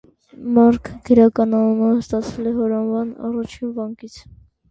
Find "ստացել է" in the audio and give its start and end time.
2.05-2.55